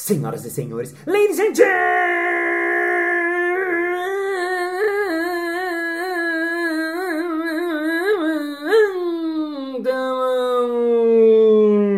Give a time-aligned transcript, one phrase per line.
[0.00, 2.40] senhoras e senhores, ladies and gentlemen,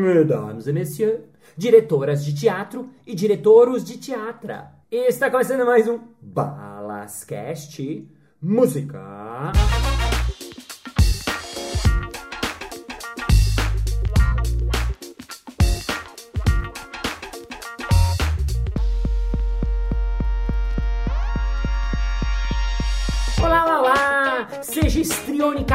[0.02, 1.20] mesdames et messieurs,
[1.56, 4.52] diretoras de teatro e diretoros de teatro.
[4.90, 8.08] Está começando mais um Balascast
[8.42, 9.52] Música.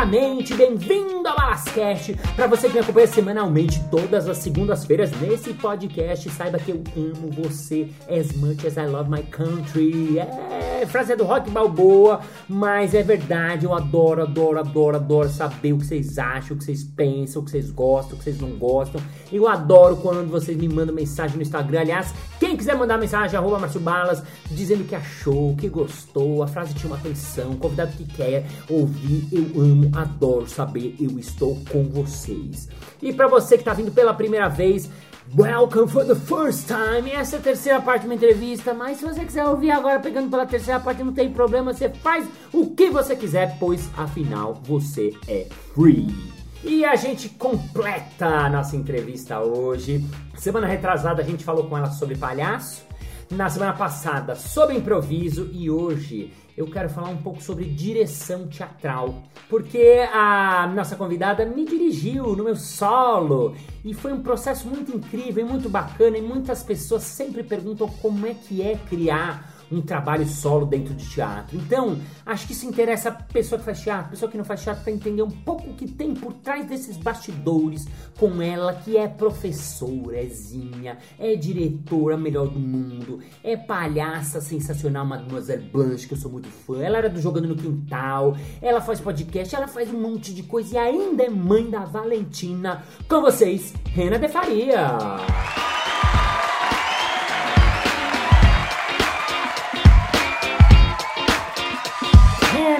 [0.08, 2.16] Estrionicamente bem-vindo ao Balascast!
[2.36, 7.30] Para você que me acompanha semanalmente todas as segundas-feiras nesse podcast, saiba que eu amo
[7.30, 10.18] você as much as I love my country.
[10.18, 15.74] É, frase é do Rock Balboa, mas é verdade, eu adoro, adoro, adoro, adoro saber
[15.74, 18.40] o que vocês acham, o que vocês pensam, o que vocês gostam, o que vocês
[18.40, 19.02] não gostam.
[19.32, 21.82] Eu adoro quando vocês me mandam mensagem no Instagram.
[21.82, 22.14] Aliás,
[22.48, 26.90] quem quiser mandar mensagem, arroba Márcio Balas, dizendo que achou, que gostou, a frase tinha
[26.90, 32.70] uma atenção, convidado que quer ouvir, eu amo, adoro saber, eu estou com vocês.
[33.02, 34.90] E para você que tá vindo pela primeira vez,
[35.38, 37.12] Welcome for the first time.
[37.12, 40.30] Essa é a terceira parte de uma entrevista, mas se você quiser ouvir agora pegando
[40.30, 45.14] pela terceira parte, não tem problema, você faz o que você quiser, pois afinal você
[45.28, 45.46] é
[45.76, 46.37] free.
[46.68, 50.06] E a gente completa a nossa entrevista hoje.
[50.36, 52.86] Semana retrasada a gente falou com ela sobre palhaço,
[53.32, 55.50] na semana passada sobre improviso.
[55.54, 61.64] E hoje eu quero falar um pouco sobre direção teatral, porque a nossa convidada me
[61.64, 63.56] dirigiu no meu solo.
[63.86, 66.18] E foi um processo muito incrível e muito bacana.
[66.18, 71.08] E muitas pessoas sempre perguntam como é que é criar um trabalho solo dentro de
[71.10, 71.58] teatro.
[71.58, 74.84] Então, acho que isso interessa a pessoa que faz teatro, pessoa que não faz teatro
[74.84, 77.88] para entender um pouco o que tem por trás desses bastidores
[78.20, 85.70] com ela que é professora, é é diretora melhor do mundo, é palhaça sensacional Mademoiselle
[85.70, 86.82] Blanche, que eu sou muito fã.
[86.82, 90.76] Ela era do Jogando no Quintal, ela faz podcast, ela faz um monte de coisa
[90.76, 92.84] e ainda é mãe da Valentina.
[93.08, 94.98] Com vocês, Rena de Faria.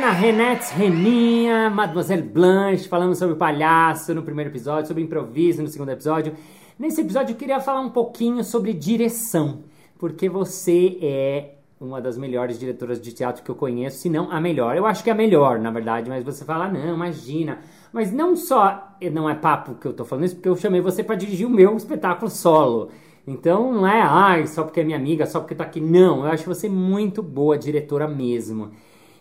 [0.08, 5.90] Rena, Renate, Reninha, Mademoiselle Blanche, falando sobre palhaço no primeiro episódio, sobre improviso no segundo
[5.90, 6.34] episódio.
[6.80, 9.64] Nesse episódio eu queria falar um pouquinho sobre direção,
[9.98, 14.40] porque você é uma das melhores diretoras de teatro que eu conheço, se não a
[14.40, 14.78] melhor.
[14.78, 17.60] Eu acho que é a melhor, na verdade, mas você fala, não, imagina.
[17.92, 21.04] Mas não só, não é papo que eu tô falando isso, porque eu chamei você
[21.04, 22.90] para dirigir o meu espetáculo solo.
[23.28, 25.82] Então não é, ai, só porque é minha amiga, só porque tá aqui.
[25.82, 28.72] Não, eu acho você muito boa diretora mesmo.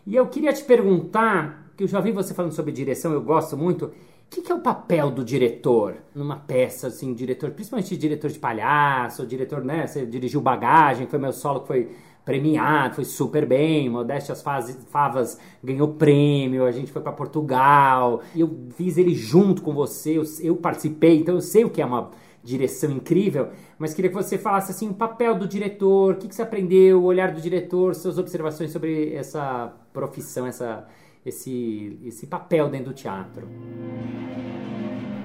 [0.06, 3.56] E eu queria te perguntar, que eu já vi você falando sobre direção, eu gosto
[3.56, 3.86] muito.
[3.86, 3.92] O
[4.30, 9.26] que, que, é o papel do diretor numa peça, assim, diretor, principalmente diretor de palhaço,
[9.26, 9.86] diretor, né?
[9.86, 11.90] Você dirigiu Bagagem, foi meu solo que foi
[12.24, 14.42] premiado, foi super bem, Modéstia as
[14.90, 20.24] Favas ganhou prêmio, a gente foi para Portugal, eu fiz ele junto com você, eu,
[20.40, 22.10] eu participei, então eu sei o que é uma
[22.42, 26.34] direção incrível, mas queria que você falasse assim o papel do diretor, o que, que
[26.34, 30.86] você aprendeu, o olhar do diretor, suas observações sobre essa profissão, essa,
[31.24, 33.48] esse, esse papel dentro do teatro.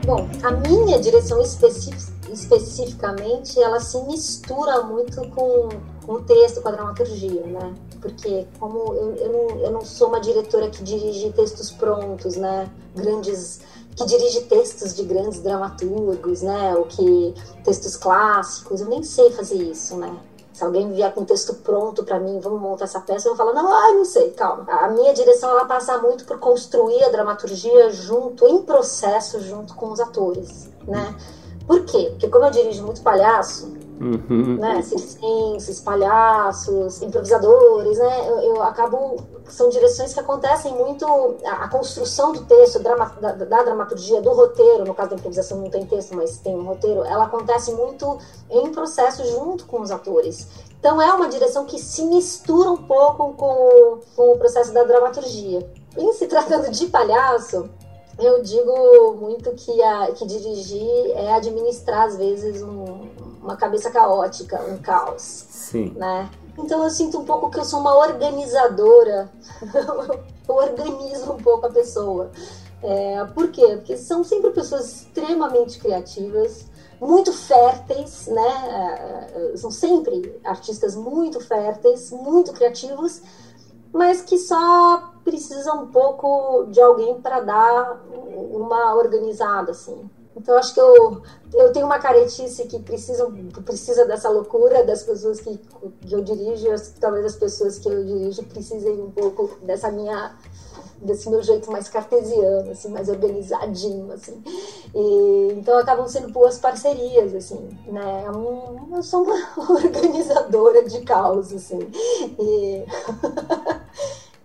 [0.06, 1.96] Bom, a minha direção especific,
[2.32, 5.70] especificamente, ela se mistura muito com,
[6.06, 7.76] com o texto, com a dramaturgia, né?
[8.02, 12.72] Porque como eu, eu, não, eu não sou uma diretora que dirige textos prontos, né?
[12.96, 13.60] Grandes
[13.96, 16.74] que dirige textos de grandes dramaturgos, né?
[16.76, 20.18] Ou que textos clássicos, eu nem sei fazer isso, né?
[20.62, 23.48] Se alguém vier com um texto pronto para mim, vamos montar essa peça, eu vou
[23.48, 24.64] falar, não, ai, não sei, calma.
[24.70, 29.92] A minha direção, ela passa muito por construir a dramaturgia junto, em processo, junto com
[29.92, 31.16] os atores, né?
[31.66, 32.10] Por quê?
[32.12, 34.56] Porque como eu dirijo muito palhaço, Uhum.
[34.56, 39.18] né, circenses, palhaços, improvisadores, né, eu, eu, acabo
[39.48, 41.06] são direções que acontecem muito
[41.46, 45.60] a, a construção do texto, drama, da, da, dramaturgia, do roteiro, no caso da improvisação
[45.60, 48.18] não tem texto, mas tem um roteiro, ela acontece muito
[48.50, 50.48] em processo junto com os atores.
[50.80, 55.70] Então é uma direção que se mistura um pouco com, com o processo da dramaturgia.
[55.96, 57.70] Em se tratando de palhaço,
[58.18, 63.08] eu digo muito que, a, que dirigir é administrar, às vezes, um,
[63.42, 65.22] uma cabeça caótica, um caos.
[65.22, 65.94] Sim.
[65.96, 66.30] Né?
[66.58, 69.32] Então eu sinto um pouco que eu sou uma organizadora.
[70.48, 72.32] eu organizo um pouco a pessoa.
[72.84, 73.76] É, por quê?
[73.78, 76.66] Porque são sempre pessoas extremamente criativas,
[77.00, 79.30] muito férteis, né?
[79.34, 83.22] É, são sempre artistas muito férteis, muito criativos,
[83.94, 88.02] mas que só precisam um pouco de alguém para dar
[88.52, 90.10] uma organizada, assim.
[90.42, 91.22] Então acho que eu,
[91.54, 93.32] eu tenho uma caretice que precisa,
[93.64, 95.56] precisa dessa loucura das pessoas que,
[96.02, 96.68] que eu dirijo,
[97.00, 100.36] talvez as pessoas que eu dirijo precisem um pouco dessa minha
[101.00, 104.42] desse meu jeito mais cartesiano, assim, mais organizadinho, assim.
[104.94, 108.26] E, então acabam sendo boas parcerias, assim, né?
[108.26, 109.36] É eu sou uma
[109.74, 111.80] organizadora de caos, assim.
[112.40, 112.86] E,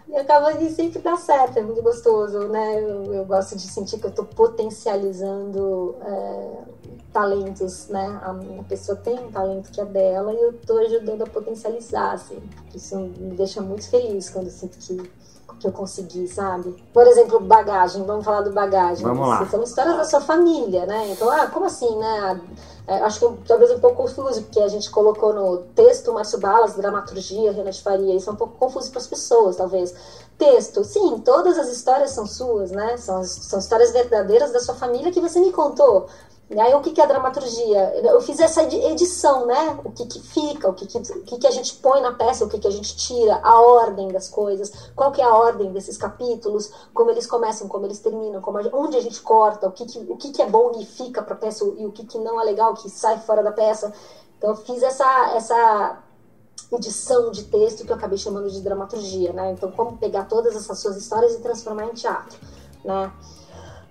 [0.09, 2.81] e acaba de sempre dar certo, é muito gostoso, né?
[2.81, 6.65] Eu, eu gosto de sentir que eu estou potencializando é,
[7.13, 8.07] talentos, né?
[8.23, 12.13] A, a, pessoa tem um talento que é dela e eu estou ajudando a potencializar,
[12.13, 12.41] assim.
[12.75, 15.11] Isso me deixa muito feliz quando eu sinto que
[15.59, 16.75] que eu consegui, sabe?
[16.93, 19.05] Por exemplo, bagagem, vamos falar do bagagem.
[19.05, 19.47] Vamos lá.
[19.47, 21.11] São histórias da sua família, né?
[21.13, 22.41] Então, ah, como assim, né?
[22.87, 26.75] É, acho que talvez um pouco confuso, porque a gente colocou no texto Márcio Balas,
[26.75, 29.93] dramaturgia, Renan de Faria, isso é um pouco confuso para as pessoas, talvez.
[30.39, 32.97] Texto, sim, todas as histórias são suas, né?
[32.97, 36.07] São, são histórias verdadeiras da sua família que você me contou.
[36.49, 38.01] E aí, o que, que é dramaturgia?
[38.05, 39.81] Eu fiz essa edição, né?
[39.85, 42.45] O que, que fica, o, que, que, o que, que a gente põe na peça,
[42.45, 45.73] o que, que a gente tira, a ordem das coisas, qual que é a ordem
[45.73, 49.73] desses capítulos, como eles começam, como eles terminam, como a, onde a gente corta, o
[49.73, 52.07] que, que, o que, que é bom e fica para a peça e o que,
[52.07, 53.93] que não é legal, que sai fora da peça.
[54.39, 55.99] Então, eu fiz essa, essa
[56.71, 59.51] edição de texto que eu acabei chamando de dramaturgia, né?
[59.51, 62.39] Então, como pegar todas essas suas histórias e transformar em teatro,
[62.85, 63.13] né?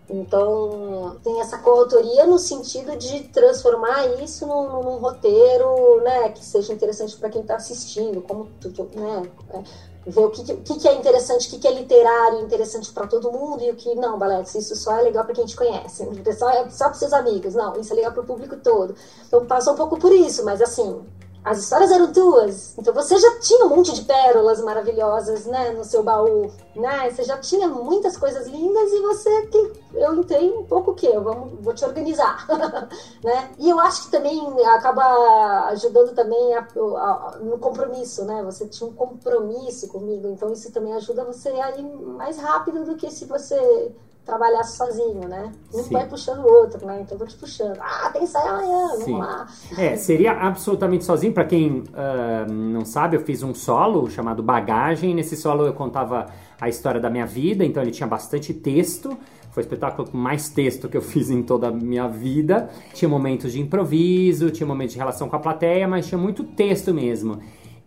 [0.09, 6.73] Então, tem essa coautoria no sentido de transformar isso num, num roteiro né, que seja
[6.73, 8.47] interessante para quem está assistindo, como
[8.93, 9.63] né, é,
[10.05, 13.63] ver o que, o que, é interessante, o que, é literário interessante para todo mundo
[13.63, 16.07] e o que não, Baletes, isso só é legal para quem te conhece,
[16.37, 18.95] só é só para seus amigos, não, isso é legal para o público todo.
[19.27, 21.03] Então, passa um pouco por isso, mas assim,
[21.45, 22.75] as histórias eram tuas.
[22.75, 27.11] Então você já tinha um monte de pérolas maravilhosas, né, no seu baú, né?
[27.11, 31.11] Você já tinha muitas coisas lindas e você que eu entrei um pouco o quê?
[31.13, 32.47] Eu vamos, vou te organizar,
[33.23, 33.51] né?
[33.59, 38.41] E eu acho que também acaba ajudando também a, a, no compromisso, né?
[38.43, 42.95] Você tinha um compromisso comigo, então isso também ajuda você a ir mais rápido do
[42.95, 43.93] que se você
[44.25, 45.51] trabalhar sozinho, né?
[45.73, 45.93] Um Sim.
[45.93, 47.01] vai puxando o outro, né?
[47.01, 47.77] Então eu vou te puxando.
[47.79, 49.17] Ah, tem ensaio amanhã, vamos Sim.
[49.17, 49.47] lá.
[49.77, 51.31] É, seria absolutamente sozinho.
[51.31, 55.13] Para quem uh, não sabe, eu fiz um solo chamado Bagagem.
[55.13, 56.25] Nesse solo eu contava
[56.59, 59.15] a história da minha vida, então ele tinha bastante texto.
[59.51, 62.69] Foi o espetáculo com mais texto que eu fiz em toda a minha vida.
[62.93, 66.91] Tinha momentos de improviso, tinha momentos de relação com a plateia, mas tinha muito texto
[66.93, 67.39] mesmo.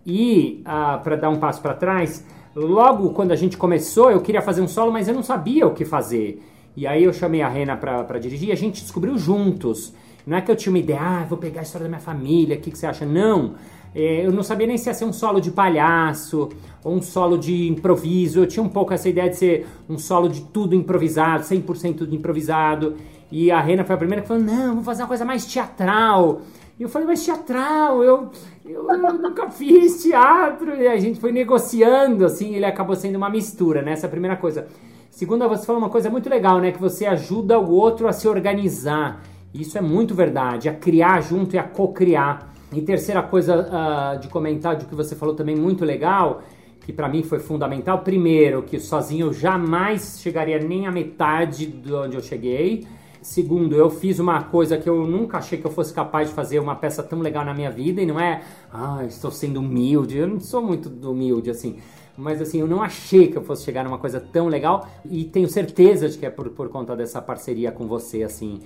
[0.07, 2.25] E, uh, ah, para dar um passo para trás,
[2.59, 5.73] Logo, quando a gente começou, eu queria fazer um solo, mas eu não sabia o
[5.73, 6.43] que fazer.
[6.77, 9.95] E aí eu chamei a Rena para dirigir e a gente descobriu juntos.
[10.27, 12.57] Não é que eu tinha uma ideia, ah, vou pegar a história da minha família,
[12.57, 13.07] o que, que você acha?
[13.07, 13.55] Não.
[13.95, 16.49] É, eu não sabia nem se ia ser um solo de palhaço
[16.83, 18.41] ou um solo de improviso.
[18.41, 22.15] Eu tinha um pouco essa ideia de ser um solo de tudo improvisado, 100% tudo
[22.15, 22.97] improvisado.
[23.31, 26.43] E a Rena foi a primeira que falou: não, vamos fazer uma coisa mais teatral.
[26.79, 28.31] E eu falei, mas teatral, eu,
[28.69, 28.85] eu,
[29.19, 30.75] nunca fiz teatro.
[30.77, 33.93] E a gente foi negociando, assim, ele acabou sendo uma mistura, né?
[33.93, 34.67] Essa é a primeira coisa.
[35.11, 36.71] Segunda, você falou uma coisa muito legal, né?
[36.71, 39.23] Que você ajuda o outro a se organizar.
[39.53, 42.53] Isso é muito verdade, a criar junto e a co-criar.
[42.73, 46.43] E terceira coisa uh, de comentar, de que você falou também muito legal,
[46.85, 48.01] que para mim foi fundamental.
[48.01, 52.87] Primeiro, que sozinho eu jamais chegaria nem à metade de onde eu cheguei.
[53.21, 56.59] Segundo, eu fiz uma coisa que eu nunca achei que eu fosse capaz de fazer
[56.59, 58.43] uma peça tão legal na minha vida e não é,
[58.73, 60.19] ah, estou sendo humilde.
[60.19, 61.79] Eu não sou muito humilde assim.
[62.17, 65.49] Mas assim, eu não achei que eu fosse chegar numa coisa tão legal e tenho
[65.49, 68.61] certeza de que é por, por conta dessa parceria com você, assim.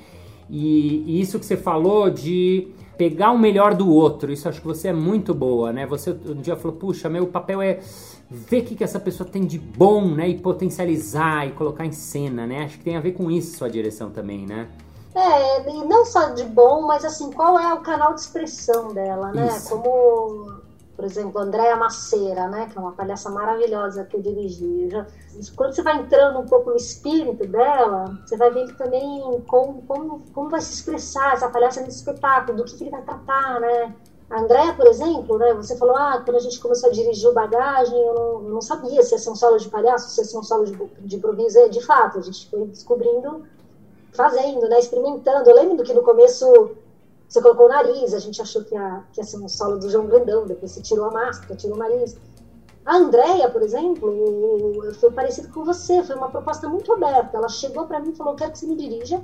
[0.49, 4.67] E, e, isso que você falou de pegar o melhor do outro, isso acho que
[4.67, 5.87] você é muito boa, né?
[5.87, 7.81] Você um dia falou, puxa, meu papel é
[8.33, 10.29] ver o que, que essa pessoa tem de bom, né?
[10.29, 12.65] E potencializar e colocar em cena, né?
[12.65, 14.69] Acho que tem a ver com isso sua direção também, né?
[15.15, 19.31] É, e não só de bom, mas assim, qual é o canal de expressão dela,
[19.31, 19.47] né?
[19.47, 19.69] Isso.
[19.69, 20.63] Como,
[20.97, 22.69] por exemplo, Andréa Maceira, né?
[22.73, 24.85] Que é uma palhaça maravilhosa que eu dirigi.
[24.85, 25.07] Eu já,
[25.55, 30.23] quando você vai entrando um pouco no espírito dela, você vai vendo também como, como,
[30.33, 33.95] como vai se expressar essa palhaça nesse espetáculo, do que, que ele vai tratar, né?
[34.33, 37.35] A Andréia, por exemplo, né, você falou, ah, quando a gente começou a dirigir o
[37.35, 40.39] bagagem, eu não, não sabia se ia ser um solo de palhaço, se ia ser
[40.39, 41.59] um solo de, de improviso.
[41.59, 43.45] É, de fato, a gente foi descobrindo,
[44.15, 45.51] fazendo, né, experimentando.
[45.51, 46.71] Eu lembro que no começo
[47.29, 49.91] você colocou o nariz, a gente achou que ia, que ia ser um solo do
[49.91, 52.17] João Grandão, depois você tirou a máscara, tirou o nariz.
[52.87, 57.37] A Andréia, por exemplo, foi parecido com você, foi uma proposta muito aberta.
[57.37, 59.23] Ela chegou para mim e falou, quero que você me dirija.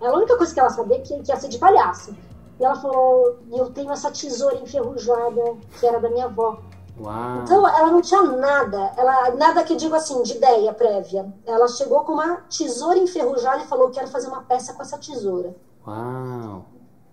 [0.00, 2.14] A única coisa que ela sabia que, que ia ser de palhaço.
[2.58, 6.58] E ela falou: eu tenho essa tesoura enferrujada que era da minha avó.
[6.98, 7.42] Uau.
[7.42, 11.30] Então ela não tinha nada, ela nada que digo assim de ideia prévia.
[11.44, 15.54] Ela chegou com uma tesoura enferrujada e falou: "Quero fazer uma peça com essa tesoura".
[15.86, 16.64] Uau.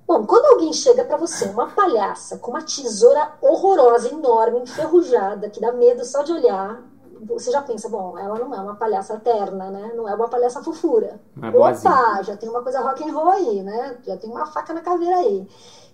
[0.06, 5.62] Bom, quando alguém chega para você, uma palhaça com uma tesoura horrorosa, enorme, enferrujada, que
[5.62, 6.82] dá medo só de olhar,
[7.26, 9.94] você já pensa, bom, ela não é uma palhaça terna, né?
[9.96, 11.20] Não é uma palhaça fofura.
[11.42, 13.98] É Opa, já tem uma coisa rock and roll aí, né?
[14.04, 15.48] Já tem uma faca na caveira aí.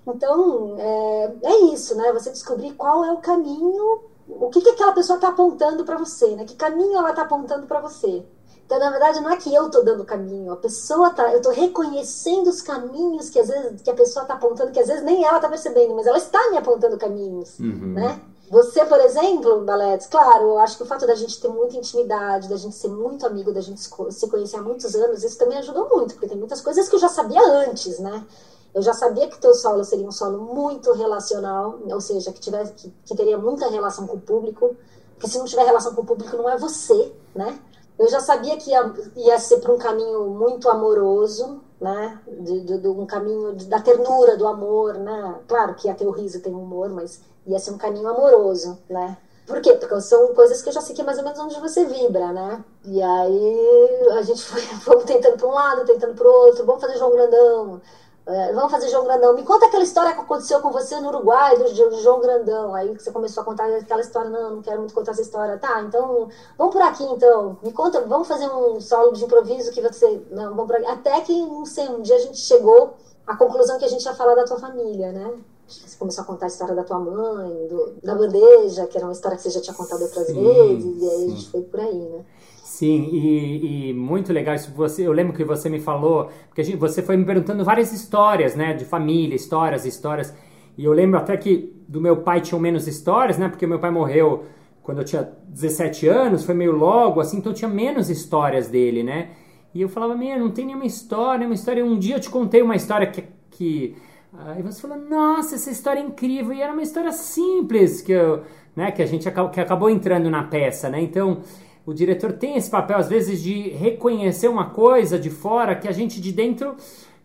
[0.08, 2.12] Então, é, é isso, né?
[2.14, 6.36] Você descobrir qual é o caminho, o que, que aquela pessoa está apontando para você,
[6.36, 6.46] né?
[6.46, 8.26] Que caminho ela está apontando para você.
[8.66, 11.52] Então, na verdade, não é que eu estou dando caminho, a pessoa tá, eu estou
[11.52, 15.26] reconhecendo os caminhos que às vezes que a pessoa está apontando, que às vezes nem
[15.26, 17.94] ela está percebendo, mas ela está me apontando caminhos, uhum.
[17.94, 18.22] né?
[18.50, 22.50] Você, por exemplo, Baletes, claro, eu acho que o fato da gente ter muita intimidade,
[22.50, 25.88] da gente ser muito amigo, da gente se conhecer há muitos anos, isso também ajudou
[25.88, 28.25] muito, porque tem muitas coisas que eu já sabia antes, né?
[28.74, 32.74] Eu já sabia que teu solo seria um solo muito relacional, ou seja, que, tivesse,
[32.74, 34.75] que, que teria muita relação com o público,
[35.13, 37.60] porque se não tiver relação com o público não é você, né?
[38.00, 42.20] Eu já sabia que ia, ia ser para um caminho muito amoroso, né?
[42.25, 45.39] De, de, de, um caminho da ternura, do amor, né?
[45.48, 49.18] Claro que até o riso tem humor, mas ia ser um caminho amoroso, né?
[49.46, 49.74] Por quê?
[49.74, 52.32] Porque são coisas que eu já sei que é mais ou menos onde você vibra,
[52.32, 52.63] né?
[52.86, 56.82] E aí a gente foi, foi tentando para um lado, tentando para o outro, vamos
[56.82, 57.82] fazer João Grandão,
[58.29, 59.34] é, vamos fazer João Grandão.
[59.34, 62.75] Me conta aquela história que aconteceu com você no Uruguai, do, do João Grandão.
[62.75, 64.29] Aí você começou a contar aquela história.
[64.29, 65.58] Não, não quero muito contar essa história.
[65.58, 67.58] Tá, então vamos por aqui então.
[67.63, 70.22] Me conta, vamos fazer um solo de improviso que você.
[70.29, 70.86] Não, vamos por aqui.
[70.86, 72.94] Até que, não sei, um dia a gente chegou
[73.25, 75.34] à conclusão que a gente ia falar da tua família, né?
[75.70, 79.14] Você começou a contar a história da tua mãe, do, da bandeja, que era uma
[79.14, 81.26] história que você já tinha contado outras sim, vezes, e aí sim.
[81.26, 82.26] a gente foi por aí, né?
[82.64, 84.72] Sim, e, e, muito legal isso.
[84.72, 88.56] Você, eu lembro que você me falou, porque gente, você foi me perguntando várias histórias,
[88.56, 90.34] né, de família, histórias, histórias.
[90.78, 93.92] E eu lembro até que do meu pai tinham menos histórias, né, porque meu pai
[93.92, 94.46] morreu
[94.82, 99.32] quando eu tinha 17 anos, foi meio logo, assim, então tinha menos histórias dele, né.
[99.74, 101.86] E eu falava, meu, não tem nenhuma história, uma história.
[101.86, 103.96] Um dia eu te contei uma história que, que
[104.32, 106.54] Aí você falou, nossa, essa história é incrível.
[106.54, 108.44] E era uma história simples que, eu,
[108.76, 111.02] né, que a gente que acabou entrando na peça, né?
[111.02, 111.42] Então,
[111.86, 115.92] o diretor tem esse papel, às vezes, de reconhecer uma coisa de fora que a
[115.92, 116.76] gente de dentro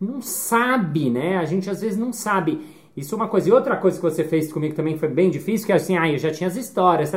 [0.01, 1.37] não sabe, né?
[1.37, 2.65] A gente às vezes não sabe.
[2.97, 3.49] Isso é uma coisa.
[3.49, 6.11] E outra coisa que você fez comigo também foi bem difícil, que é assim, ah,
[6.11, 7.13] eu já tinha as histórias.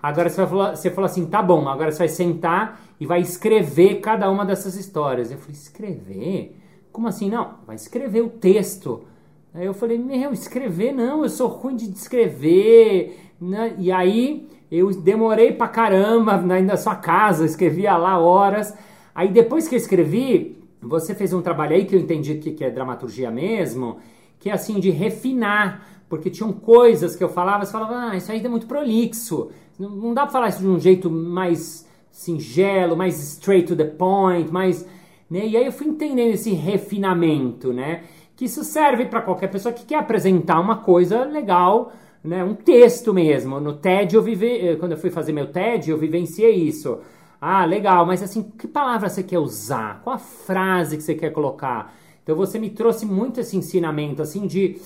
[0.00, 3.20] Agora você, vai falar, você falou assim, tá bom, agora você vai sentar e vai
[3.20, 5.32] escrever cada uma dessas histórias.
[5.32, 6.56] Eu falei, escrever?
[6.92, 7.30] Como assim?
[7.30, 9.04] Não, vai escrever o texto.
[9.54, 13.18] Aí eu falei, meu, escrever não, eu sou ruim de escrever.
[13.40, 13.74] Né?
[13.78, 18.74] E aí eu demorei pra caramba na sua casa, escrevia lá horas.
[19.14, 22.64] Aí depois que eu escrevi, você fez um trabalho aí que eu entendi que, que
[22.64, 23.98] é dramaturgia mesmo,
[24.40, 25.86] que é assim, de refinar.
[26.08, 29.50] Porque tinham coisas que eu falava, você falava, ah, isso aí é muito prolixo.
[29.78, 33.84] Não, não dá pra falar isso de um jeito mais singelo, mais straight to the
[33.84, 34.86] point, mais.
[35.30, 35.46] Né?
[35.46, 38.04] E aí eu fui entendendo esse refinamento, né?
[38.42, 41.92] Que isso serve para qualquer pessoa que quer apresentar uma coisa legal
[42.24, 43.60] né, um texto mesmo.
[43.60, 46.98] No TED eu vive, eh, quando eu fui fazer meu TED, eu vivenciei isso.
[47.40, 50.00] Ah, legal, mas assim, que palavra você quer usar?
[50.02, 51.94] Qual a frase que você quer colocar?
[52.20, 54.76] Então você me trouxe muito esse ensinamento assim de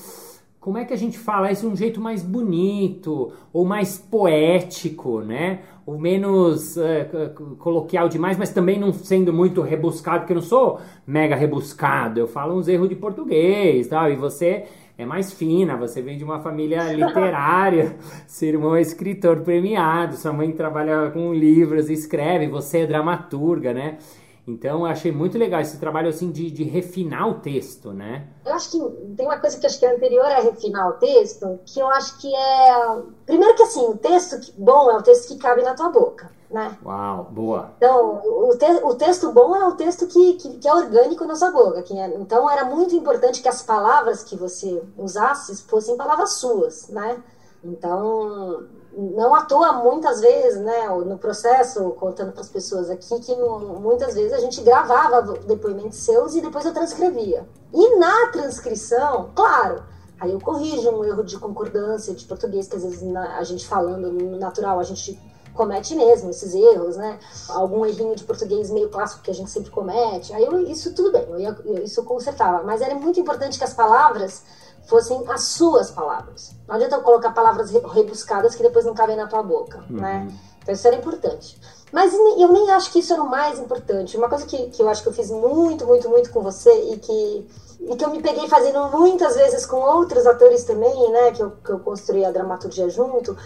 [0.61, 5.21] como é que a gente fala isso de um jeito mais bonito ou mais poético,
[5.23, 5.61] né?
[5.87, 10.81] Ou menos uh, coloquial demais, mas também não sendo muito rebuscado, porque eu não sou
[11.07, 12.19] mega rebuscado.
[12.19, 14.11] Eu falo uns erros de português, tal.
[14.11, 14.65] E você
[14.99, 20.33] é mais fina, você vem de uma família literária, seu irmão é escritor premiado, sua
[20.33, 23.99] mãe trabalha com livros, escreve, você é dramaturga, né?
[24.47, 28.29] Então eu achei muito legal esse trabalho assim de, de refinar o texto, né?
[28.45, 28.79] Eu acho que
[29.17, 32.19] tem uma coisa que acho que é anterior a refinar o texto, que eu acho
[32.19, 33.03] que é.
[33.25, 36.77] Primeiro que assim, o texto bom é o texto que cabe na tua boca né?
[36.85, 37.73] Uau, boa.
[37.77, 41.35] Então, o, te, o texto bom é o texto que, que, que é orgânico na
[41.35, 41.83] sua boca.
[41.83, 46.89] Que é, então, era muito importante que as palavras que você usasse fossem palavras suas,
[46.89, 47.23] né?
[47.67, 53.35] Então, não à toa, muitas vezes, né, no processo, contando para as pessoas aqui, que
[53.81, 57.47] muitas vezes a gente gravava depoimentos seus e depois eu transcrevia.
[57.73, 59.83] E na transcrição, claro,
[60.19, 64.11] aí eu corrijo um erro de concordância de português, que às vezes a gente falando
[64.11, 65.21] no natural, a gente
[65.57, 67.19] comete mesmo esses erros, né?
[67.49, 70.33] Algum errinho de português meio clássico que a gente sempre comete.
[70.33, 72.63] Aí eu, isso tudo bem, eu, ia, eu, isso consertava.
[72.63, 74.45] Mas era muito importante que as palavras
[74.87, 76.53] fossem as suas palavras.
[76.67, 80.01] Não adianta eu colocar palavras rebuscadas que depois não cabem na tua boca, uhum.
[80.01, 80.29] né?
[80.63, 81.61] Então isso era importante.
[81.93, 84.17] Mas eu nem acho que isso era o mais importante.
[84.17, 86.99] Uma coisa que, que eu acho que eu fiz muito, muito, muito com você e
[86.99, 87.49] que,
[87.81, 91.31] e que eu me peguei fazendo muitas vezes com outros atores também, né?
[91.31, 93.37] Que eu, que eu construí a dramaturgia junto,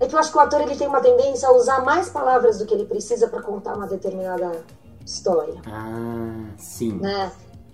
[0.00, 2.58] é que eu acho que o ator ele tem uma tendência a usar mais palavras
[2.58, 4.64] do que ele precisa para contar uma determinada
[5.06, 5.60] história.
[5.66, 6.98] Ah, sim.
[6.98, 7.30] Né?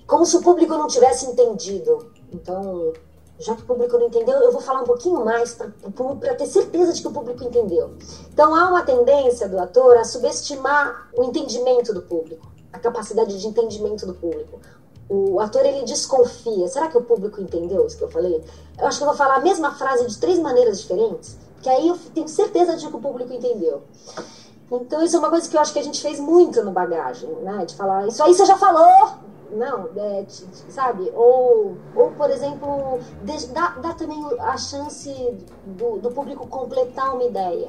[0.07, 2.12] Como se o público não tivesse entendido.
[2.31, 2.93] Então,
[3.41, 6.93] já que o público não entendeu, eu vou falar um pouquinho mais para ter certeza
[6.93, 7.95] de que o público entendeu.
[8.33, 13.47] Então há uma tendência do ator a subestimar o entendimento do público, a capacidade de
[13.47, 14.61] entendimento do público.
[15.09, 16.69] O ator ele desconfia.
[16.69, 18.45] Será que o público entendeu isso que eu falei?
[18.79, 21.89] Eu acho que eu vou falar a mesma frase de três maneiras diferentes, que aí
[21.89, 23.83] eu tenho certeza de que o público entendeu.
[24.71, 27.29] Então isso é uma coisa que eu acho que a gente fez muito no bagagem,
[27.43, 27.65] né?
[27.65, 29.15] De falar, isso aí você já falou,
[29.52, 31.11] não, é, sabe?
[31.14, 32.99] Ou, ou por exemplo,
[33.52, 35.12] dá, dá também a chance
[35.66, 37.69] do, do público completar uma ideia.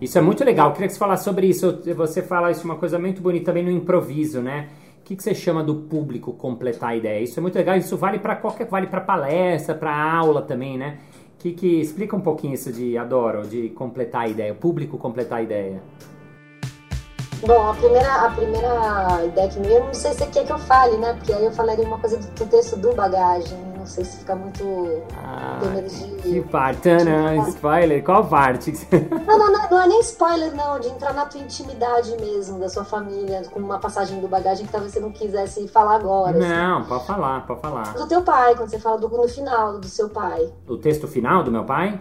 [0.00, 0.68] Isso é muito legal.
[0.68, 1.82] Eu queria que você falasse sobre isso.
[1.94, 4.70] Você fala isso uma coisa muito bonita também no improviso, né?
[5.08, 7.22] Que, que você chama do público completar a ideia?
[7.22, 10.98] Isso é muito legal, isso vale para qualquer, vale para palestra, para aula também, né?
[11.38, 15.38] Que, que explica um pouquinho isso de adoro, de completar a ideia, o público completar
[15.38, 15.80] a ideia.
[17.40, 20.52] Bom, a primeira, a primeira ideia que me veio, não sei se você quer que
[20.52, 21.14] eu fale, né?
[21.14, 25.02] Porque aí eu falaria uma coisa do, do texto do bagagem sei se fica muito
[25.16, 25.60] ah,
[26.22, 27.36] Que parte, né?
[27.48, 28.04] Spoiler?
[28.04, 28.72] Qual parte?
[29.26, 32.68] Não, não, não, não, é nem spoiler, não, de entrar na tua intimidade mesmo, da
[32.68, 36.38] sua família, com uma passagem do bagagem que talvez você não quisesse falar agora.
[36.38, 36.48] Assim.
[36.48, 36.88] Não, assim.
[36.88, 37.94] pode falar, pode falar.
[37.94, 40.52] Do teu pai, quando você fala do, no final, do seu pai.
[40.66, 41.98] O texto final do meu pai?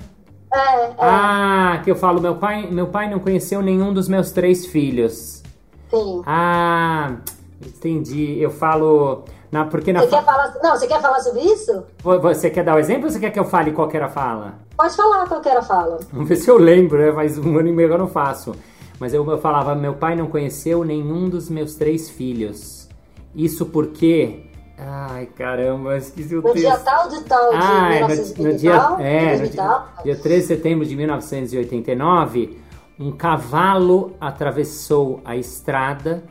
[0.54, 0.96] É, é.
[1.00, 5.44] Ah, que eu falo, meu pai, meu pai não conheceu nenhum dos meus três filhos.
[5.90, 6.22] Sim.
[6.26, 7.18] Ah,
[7.66, 8.40] entendi.
[8.40, 9.26] Eu falo.
[9.52, 10.18] Na, porque na você fa...
[10.18, 11.84] quer falar, não, você quer falar sobre isso?
[12.04, 14.10] Você quer dar o um exemplo ou você quer que eu fale qual era a
[14.10, 14.56] fala?
[14.76, 16.00] Pode falar qual era a fala.
[16.12, 17.12] Vamos ver se eu lembro, né?
[17.12, 18.54] Mas um ano e meio eu não faço.
[19.00, 22.90] Mas eu, eu falava, meu pai não conheceu nenhum dos meus três filhos.
[23.34, 24.44] Isso porque...
[24.78, 26.66] Ai, caramba, esqueci o no texto.
[26.66, 30.16] Dia tal de tal de ah, 1920 no, no dia, tal, é, no dia, dia
[30.16, 32.62] 13 de setembro de 1989,
[33.00, 36.24] um cavalo atravessou a estrada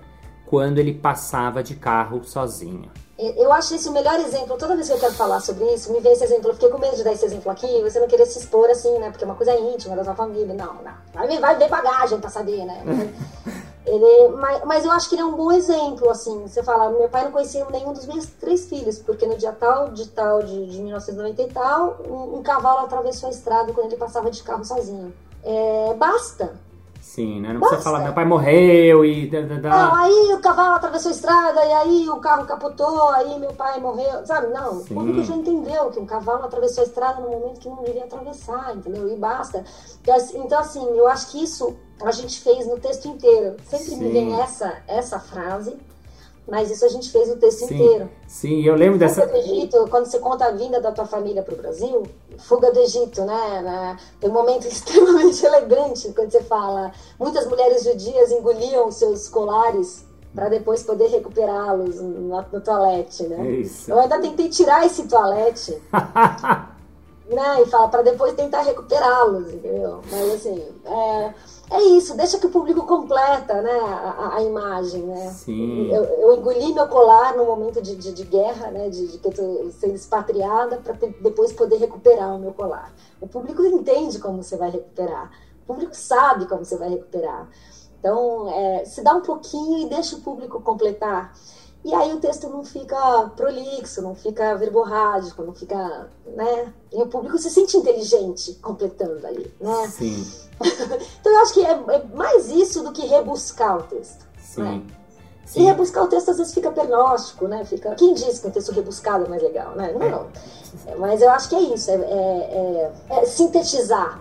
[0.45, 2.89] quando ele passava de carro sozinho.
[3.19, 4.59] Eu acho esse o melhor exemplo.
[4.59, 6.51] Toda vez que eu quero falar sobre isso, me vem esse exemplo.
[6.51, 7.83] Eu fiquei com medo de dar esse exemplo aqui.
[7.83, 9.11] Você não querer se expor assim, né?
[9.11, 10.53] Porque é uma coisa íntima da sua família.
[10.53, 10.93] Não, não.
[11.15, 12.85] Vai, vai ver bagagem pra saber, né?
[13.87, 16.47] ele, mas, mas eu acho que ele é um bom exemplo, assim.
[16.47, 19.89] Você fala, meu pai não conhecia nenhum dos meus três filhos, porque no dia tal,
[19.93, 23.97] de tal, de, de 1990 e tal, um, um cavalo atravessou a estrada quando ele
[23.97, 25.15] passava de carro sozinho.
[25.43, 26.55] É, basta.
[27.07, 27.53] Sim, né?
[27.53, 27.77] Não Nossa.
[27.77, 29.31] precisa falar, meu pai morreu e.
[29.31, 33.79] Não, aí o cavalo atravessou a estrada e aí o carro capotou, aí meu pai
[33.81, 34.27] morreu.
[34.27, 34.49] Sabe?
[34.49, 34.93] Não, Sim.
[34.93, 38.05] o público já entendeu que um cavalo atravessou a estrada no momento que não devia
[38.05, 39.09] atravessar, entendeu?
[39.09, 39.65] E basta.
[40.35, 43.57] Então, assim, eu acho que isso a gente fez no texto inteiro.
[43.65, 43.97] Sempre Sim.
[43.99, 45.79] me vem essa, essa frase
[46.49, 48.11] mas isso a gente fez o texto sim, inteiro.
[48.27, 49.27] Sim, eu lembro Fuga dessa.
[49.27, 52.03] do Egito, quando você conta a vinda da tua família para o Brasil,
[52.39, 53.97] Fuga do Egito, né?
[54.21, 56.93] Tem um momento extremamente elegante quando você fala.
[57.19, 60.05] Muitas mulheres judias engoliam seus colares
[60.35, 63.51] para depois poder recuperá-los no, no toalete, né?
[63.53, 63.91] Isso.
[63.91, 65.83] Eu ainda tentei tirar esse toalete.
[67.29, 70.01] né, e fala para depois tentar recuperá-los, entendeu?
[70.11, 71.35] Mas assim, é,
[71.71, 75.31] é isso, deixa que o público completa né, a, a imagem, né?
[75.31, 75.91] Sim.
[75.93, 78.89] Eu, eu, engoli meu colar no momento de, de, de guerra, né?
[78.89, 82.95] De, de, que eu tô sendo expatriada para depois poder recuperar o meu colar.
[83.21, 85.33] O público entende como você vai recuperar.
[85.65, 87.49] O público sabe como você vai recuperar.
[87.99, 91.35] Então, é, se dá um pouquinho e deixa o público completar.
[91.85, 96.73] E aí o texto não fica prolixo, não fica verborrágico, não fica, né?
[96.93, 99.89] E o público se sente inteligente completando ali, né?
[99.89, 100.27] Sim.
[101.21, 104.27] então eu acho que é, é, mais isso do que rebuscar o texto.
[104.39, 104.63] Sim.
[104.63, 104.83] Né?
[105.45, 105.61] Sim.
[105.61, 107.65] E rebuscar o texto às vezes fica pernóstico, né?
[107.65, 107.95] Fica...
[107.95, 109.93] Quem diz que um texto rebuscado é mais legal, né?
[109.93, 110.27] Não.
[110.87, 110.97] É.
[110.97, 114.21] Mas eu acho que é isso, é, é, é, é sintetizar.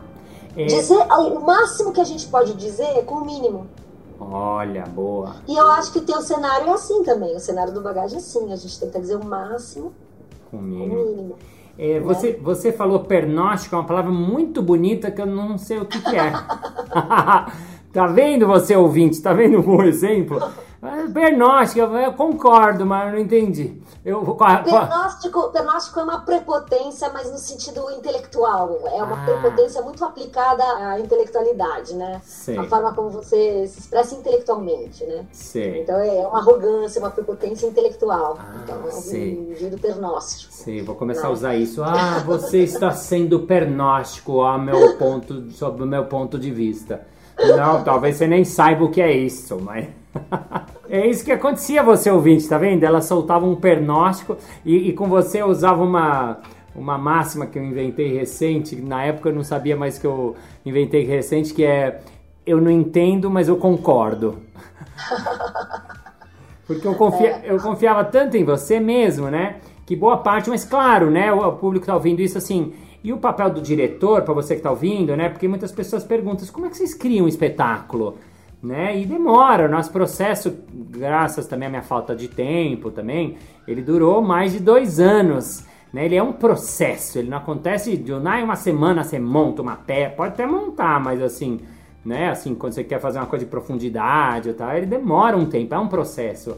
[0.56, 3.68] Dizer o máximo que a gente pode dizer com o mínimo.
[4.20, 5.38] Olha, boa.
[5.48, 7.36] E eu acho que o teu cenário é assim também.
[7.36, 8.52] O cenário do bagagem é assim.
[8.52, 9.94] A gente tenta dizer o máximo
[10.50, 11.02] com o mínimo.
[11.02, 11.36] O mínimo.
[11.78, 12.38] É, você, é.
[12.38, 16.16] você falou pernóstico, é uma palavra muito bonita que eu não sei o que, que
[16.16, 16.32] é.
[17.92, 19.22] tá vendo você, ouvinte?
[19.22, 20.42] Tá vendo um exemplo?
[21.14, 23.82] Pernóstico, eu concordo, mas eu não entendi.
[24.06, 28.80] Eu, pernóstico, pernóstico é uma prepotência, mas no sentido intelectual.
[28.86, 29.26] É uma ah.
[29.26, 32.22] prepotência muito aplicada à intelectualidade, né?
[32.24, 32.56] Sim.
[32.58, 35.26] A forma como você se expressa intelectualmente, né?
[35.32, 35.80] Sim.
[35.80, 38.38] Então é uma arrogância, uma prepotência intelectual.
[38.40, 40.54] Ah, então é um indivíduo pernóstico.
[40.54, 41.84] Sim, vou começar a usar isso.
[41.84, 47.08] Ah, você está sendo pernóstico ao meu ponto, sob o meu ponto de vista.
[47.56, 49.88] Não, talvez você nem saiba o que é isso, mas.
[50.90, 52.84] é isso que acontecia, você ouvinte, tá vendo?
[52.84, 56.40] Ela soltava um pernóstico e, e, com você eu usava uma,
[56.76, 58.76] uma máxima que eu inventei recente.
[58.76, 62.02] Na época eu não sabia mais que eu inventei recente, que é
[62.46, 64.38] eu não entendo, mas eu concordo.
[66.68, 67.42] Porque eu, confia, é.
[67.46, 69.58] eu confiava tanto em você mesmo, né?
[69.86, 71.32] Que boa parte, mas claro, né?
[71.32, 72.74] O público tá ouvindo isso assim.
[73.06, 75.30] E o papel do diretor, para você que está ouvindo, né?
[75.30, 78.18] Porque muitas pessoas perguntam: como é que vocês criam um espetáculo?
[78.64, 79.00] Né?
[79.00, 83.38] E demora, o nosso processo, graças também à minha falta de tempo também,
[83.68, 85.64] ele durou mais de dois anos.
[85.94, 86.06] Né?
[86.06, 90.34] Ele é um processo, ele não acontece de uma semana você monta uma peça, pode
[90.34, 91.60] até montar, mas assim,
[92.04, 92.32] né?
[92.32, 95.78] Assim, quando você quer fazer uma coisa de profundidade tal, ele demora um tempo, é
[95.78, 96.58] um processo.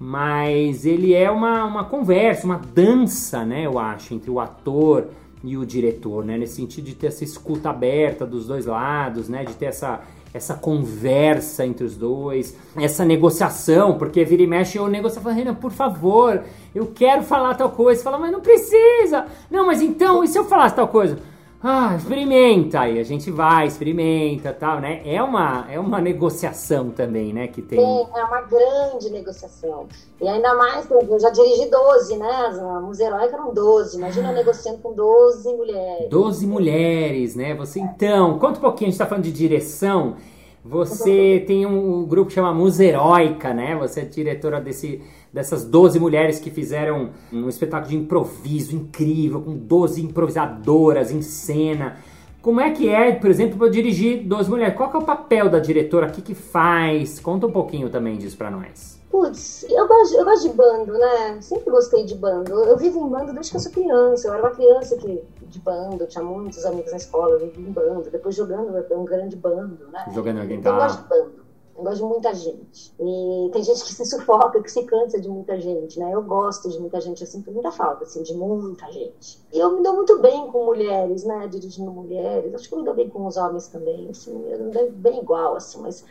[0.00, 3.66] Mas ele é uma, uma conversa, uma dança, né?
[3.66, 5.08] Eu acho, entre o ator,
[5.44, 6.38] e o diretor, né?
[6.38, 9.44] Nesse sentido de ter essa escuta aberta dos dois lados, né?
[9.44, 10.00] De ter essa,
[10.32, 15.54] essa conversa entre os dois, essa negociação, porque vira e mexe o negócio fala, Renan,
[15.54, 16.42] por favor,
[16.74, 18.02] eu quero falar tal coisa.
[18.02, 19.26] Fala, mas não precisa.
[19.50, 21.18] Não, mas então, e se eu falasse tal coisa?
[21.64, 25.00] Ah, experimenta, aí a gente vai, experimenta, tal, né?
[25.04, 27.78] É uma, é uma negociação também, né, que tem.
[27.78, 29.86] Sim, é uma grande negociação.
[30.20, 32.46] E ainda mais, eu já dirigi 12, né?
[32.90, 34.32] As heróicas eram 12, imagina ah.
[34.32, 36.10] negociando com 12 mulheres.
[36.10, 37.54] 12 mulheres, né?
[37.54, 40.16] Você, então, conta um pouquinho, a gente tá falando de direção,
[40.64, 43.74] você tem um, grupo que chama Museróica, né?
[43.76, 45.00] Você é diretora desse
[45.32, 51.96] dessas 12 mulheres que fizeram um espetáculo de improviso incrível, com 12 improvisadoras em cena.
[52.42, 54.76] Como é que é, por exemplo, para dirigir 12 mulheres?
[54.76, 56.08] Qual é o papel da diretora?
[56.08, 57.18] O que, que faz?
[57.18, 59.01] Conta um pouquinho também disso para nós.
[59.12, 61.38] Putz, eu gosto, eu gosto de bando, né?
[61.42, 62.50] Sempre gostei de bando.
[62.50, 64.26] Eu vivo em bando desde que eu sou criança.
[64.26, 67.60] Eu era uma criança que, de bando, eu tinha muitos amigos na escola, eu vivi
[67.60, 68.08] em bando.
[68.10, 70.06] Depois jogando um grande bando, né?
[70.14, 70.78] Jogando alguém então, tá...
[70.78, 71.42] Eu gosto de bando.
[71.76, 72.94] Eu gosto de muita gente.
[72.98, 76.10] E tem gente que se sufoca, que se cansa de muita gente, né?
[76.10, 79.38] Eu gosto de muita gente, eu sinto muita falta, assim, de muita gente.
[79.52, 81.46] E eu me dou muito bem com mulheres, né?
[81.48, 82.54] Dirigindo mulheres.
[82.54, 84.42] Acho que eu me dou bem com os homens também, assim.
[84.48, 86.02] Eu me dou bem igual, assim, mas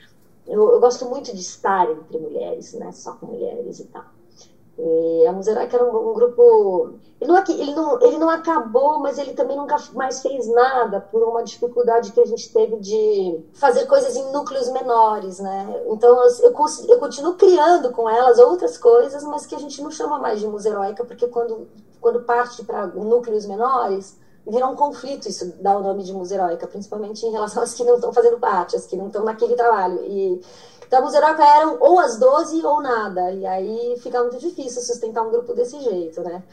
[0.47, 2.91] eu, eu gosto muito de estar entre mulheres, né?
[2.91, 4.03] Só com mulheres e tal.
[4.77, 6.95] E a Muserac era um, um, grupo.
[7.19, 11.21] Ele não, ele, não, ele não acabou, mas ele também nunca mais fez nada por
[11.21, 15.83] uma dificuldade que a gente teve de fazer coisas em núcleos menores, né?
[15.87, 16.51] Então eu,
[16.87, 20.47] eu continuo criando com elas outras coisas, mas que a gente não chama mais de
[20.47, 21.67] museroica, porque quando,
[21.99, 27.25] quando parte para núcleos menores, vira um conflito isso dar o nome de museroica, principalmente
[27.25, 29.99] em relação às que não estão fazendo parte, às que não estão naquele trabalho.
[30.05, 30.41] E
[30.91, 33.31] então, Muzeroca eram ou as 12 ou nada.
[33.31, 36.43] E aí fica muito difícil sustentar um grupo desse jeito, né?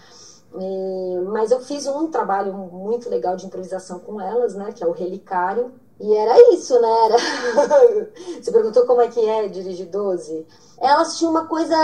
[0.54, 4.70] E, mas eu fiz um trabalho muito legal de improvisação com elas, né?
[4.70, 5.72] Que é o Relicário.
[6.00, 7.06] E era isso, né?
[7.06, 7.16] Era...
[8.40, 10.46] Você perguntou como é que é dirigir 12?
[10.80, 11.76] Elas tinham uma coisa.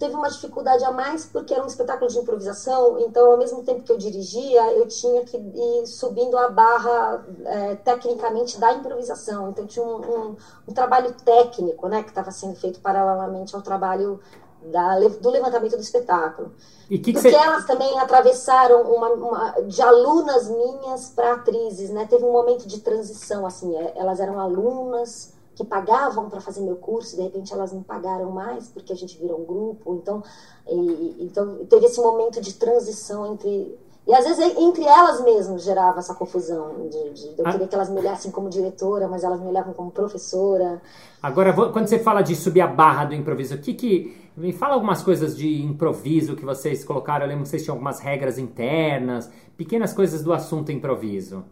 [0.00, 3.82] Teve uma dificuldade a mais porque era um espetáculo de improvisação, então ao mesmo tempo
[3.82, 9.50] que eu dirigia, eu tinha que ir subindo a barra é, tecnicamente da improvisação.
[9.50, 10.36] Então tinha um, um,
[10.68, 12.02] um trabalho técnico, né?
[12.02, 14.20] Que estava sendo feito paralelamente ao trabalho
[14.66, 16.52] da, do levantamento do espetáculo.
[16.88, 22.06] E que que Porque elas também atravessaram uma, uma de alunas minhas para atrizes, né?
[22.08, 26.76] Teve um momento de transição, assim, é, elas eram alunas que pagavam para fazer meu
[26.76, 30.22] curso, de repente elas não pagaram mais porque a gente virou um grupo, então,
[30.66, 35.98] e, então teve esse momento de transição entre e às vezes entre elas mesmas gerava
[35.98, 36.88] essa confusão.
[36.88, 37.52] De, de eu ah.
[37.52, 40.82] queria que elas me olhassem como diretora, mas elas me olhavam como professora.
[41.22, 44.23] Agora, quando você fala de subir a barra do improviso, o que que.
[44.36, 47.24] Me fala algumas coisas de improviso que vocês colocaram.
[47.24, 51.44] Eu lembro que vocês tinham algumas regras internas, pequenas coisas do assunto improviso.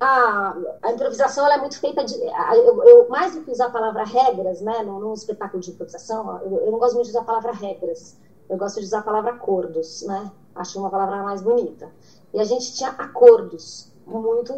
[0.00, 2.14] A, a improvisação é muito feita de.
[2.14, 6.58] Eu, eu, mais do que usar a palavra regras, né, num, espetáculo de improvisação, eu,
[6.60, 8.16] eu não gosto muito de usar a palavra regras.
[8.48, 10.30] Eu gosto de usar a palavra acordos, né?
[10.54, 11.90] Acho uma palavra mais bonita.
[12.32, 14.52] E a gente tinha acordos muito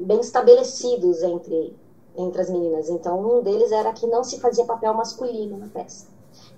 [0.00, 1.76] bem estabelecidos entre,
[2.16, 2.88] entre as meninas.
[2.88, 6.06] Então, um deles era que não se fazia papel masculino na peça.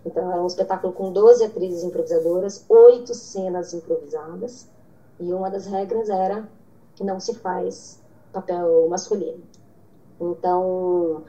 [0.04, 4.68] Então, era um espetáculo com 12 atrizes improvisadoras, oito cenas improvisadas,
[5.20, 6.48] e uma das regras era
[6.96, 8.00] que não se faz
[8.32, 9.42] papel masculino.
[10.20, 11.22] Então,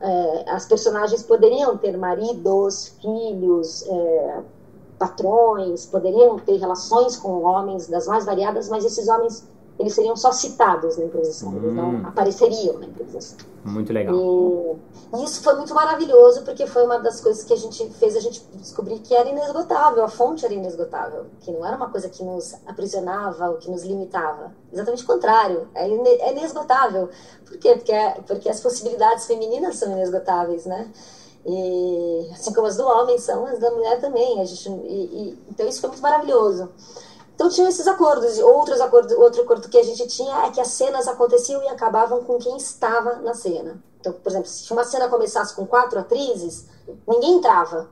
[0.00, 4.42] é, as personagens poderiam ter maridos, filhos, é,
[4.98, 9.46] patrões, poderiam ter relações com homens das mais variadas, mas esses homens
[9.78, 11.56] eles seriam só citados na improvisação, hum.
[11.56, 12.02] eles não hum.
[12.06, 13.38] apareceriam na improvisação.
[13.64, 14.14] Muito legal.
[14.14, 18.20] E isso foi muito maravilhoso, porque foi uma das coisas que a gente fez a
[18.20, 22.22] gente descobrir que era inesgotável, a fonte era inesgotável, que não era uma coisa que
[22.22, 24.52] nos aprisionava ou que nos limitava.
[24.72, 27.08] Exatamente o contrário, é, é inesgotável.
[27.46, 27.74] Por quê?
[27.74, 27.92] Porque,
[28.26, 30.90] porque as possibilidades femininas são inesgotáveis, né?
[31.46, 34.40] E, assim como as do homem são, as da mulher também.
[34.40, 36.70] A gente, e, e, então isso foi muito maravilhoso.
[37.34, 38.38] Então tinham esses acordos.
[38.38, 42.22] Outros acordos, outro acordo que a gente tinha é que as cenas aconteciam e acabavam
[42.24, 43.82] com quem estava na cena.
[44.00, 46.68] Então, por exemplo, se uma cena começasse com quatro atrizes,
[47.06, 47.88] ninguém entrava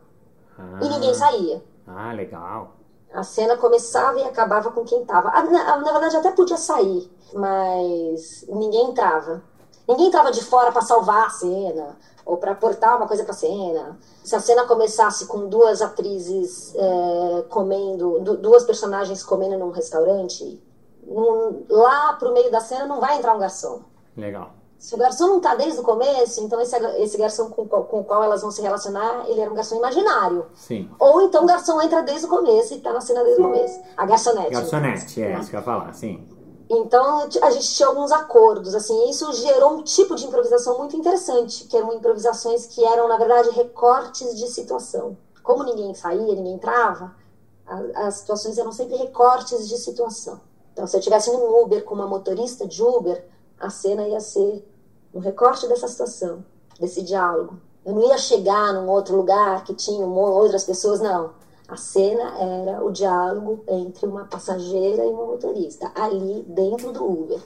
[0.59, 0.79] ah.
[0.83, 1.63] e ninguém saía.
[1.87, 2.77] Ah, legal.
[3.13, 5.31] A cena começava e acabava com quem estava.
[5.31, 9.43] Ah, na, na, verdade, até podia sair, mas ninguém entrava.
[9.89, 13.37] Ninguém entrava de fora para salvar a cena ou para aportar uma coisa para a
[13.37, 13.99] cena.
[14.25, 20.63] Se a cena começasse com duas atrizes é, comendo, duas personagens comendo num restaurante,
[21.07, 23.81] num, lá pro meio da cena não vai entrar um garçom.
[24.17, 24.51] Legal.
[24.79, 28.05] Se o garçom não tá desde o começo, então esse, esse garçom com, com o
[28.05, 30.47] qual elas vão se relacionar, ele era um garçom imaginário.
[30.55, 30.91] Sim.
[30.99, 33.81] Ou então o garçom entra desde o começo e tá na cena desde o começo.
[33.97, 34.51] A garçonete.
[34.51, 36.27] Garçonete, é, isso que eu ia falar, sim.
[36.75, 41.65] Então a gente tinha alguns acordos, assim, isso gerou um tipo de improvisação muito interessante,
[41.65, 45.15] que eram improvisações que eram, na verdade, recortes de situação.
[45.43, 47.15] Como ninguém saía, ninguém entrava,
[47.95, 50.41] as situações eram sempre recortes de situação.
[50.73, 53.23] Então, se eu tivesse um Uber com uma motorista de Uber,
[53.61, 54.67] a cena ia ser
[55.13, 56.43] um recorte dessa situação,
[56.81, 57.61] desse diálogo.
[57.85, 61.35] Eu não ia chegar num outro lugar que tinha outras pessoas, não.
[61.73, 67.39] A cena era o diálogo entre uma passageira e uma motorista, ali dentro do Uber.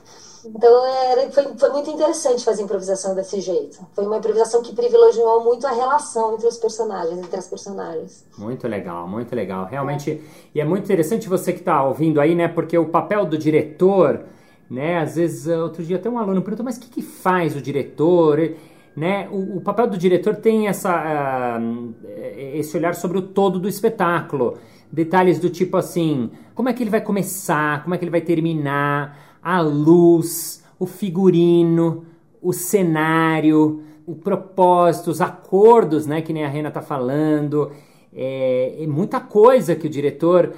[0.45, 3.79] Então era, foi, foi muito interessante fazer improvisação desse jeito.
[3.95, 8.27] Foi uma improvisação que privilegiou muito a relação entre os personagens, entre as personagens.
[8.37, 9.67] Muito legal, muito legal.
[9.67, 10.21] Realmente,
[10.53, 12.49] e é muito interessante você que está ouvindo aí, né?
[12.49, 14.25] Porque o papel do diretor,
[14.69, 14.99] né?
[14.99, 18.41] Às vezes, outro dia até um aluno perguntou, mas o que, que faz o diretor?
[18.97, 19.29] Né?
[19.31, 21.95] O, o, papel do diretor tem essa, uh,
[22.55, 24.57] esse olhar sobre o todo do espetáculo.
[24.91, 28.23] Detalhes do tipo assim, como é que ele vai começar, como é que ele vai
[28.23, 32.07] terminar, a luz, o figurino,
[32.41, 36.23] o cenário, o propósito, os acordos, né?
[36.23, 37.71] Que nem a Rena tá falando.
[38.15, 40.55] É, é muita coisa que o diretor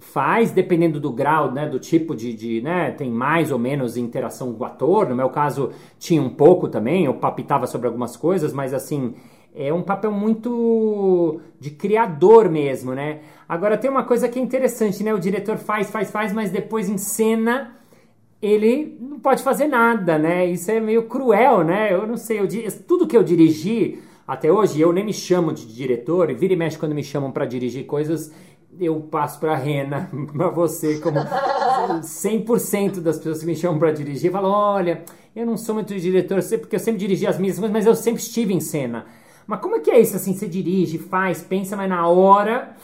[0.00, 4.52] faz, dependendo do grau, né, do tipo de, de, né, tem mais ou menos interação
[4.52, 5.08] com o ator.
[5.08, 9.14] No meu caso, tinha um pouco também, eu papitava sobre algumas coisas, mas assim,
[9.54, 13.20] é um papel muito de criador mesmo, né?
[13.48, 15.14] Agora tem uma coisa que é interessante, né?
[15.14, 17.74] O diretor faz, faz, faz, mas depois em cena
[18.42, 20.46] ele não pode fazer nada, né?
[20.46, 21.92] Isso é meio cruel, né?
[21.92, 22.46] Eu não sei, eu,
[22.86, 26.56] tudo que eu dirigi até hoje, eu nem me chamo de diretor, e vira e
[26.56, 28.32] mexe quando me chamam para dirigir coisas,
[28.80, 33.92] eu passo para a Rena, para você, como 100% das pessoas que me chamam para
[33.92, 37.86] dirigir, falam: olha, eu não sou muito diretor, porque eu sempre dirigi as minhas mas
[37.86, 39.06] eu sempre estive em cena.
[39.46, 40.34] Mas como é que é isso assim?
[40.34, 42.74] Você dirige, faz, pensa, mas na hora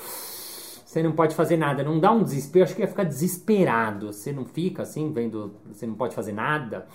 [0.92, 1.82] você não pode fazer nada.
[1.82, 2.60] Não dá um desespero?
[2.60, 4.12] Eu acho que ia ficar desesperado.
[4.12, 6.86] Você não fica assim, vendo, você não pode fazer nada.